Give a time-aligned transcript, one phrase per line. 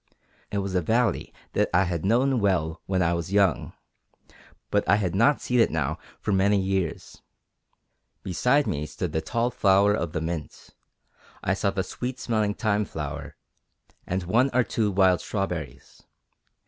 [0.49, 3.73] It was a valley that I had known well when I was young,
[4.71, 7.21] but I had not seen it now for many years.
[8.23, 10.71] Beside me stood the tall flower of the mint;
[11.43, 13.35] I saw the sweet smelling thyme flower
[14.07, 16.01] and one or two wild strawberries.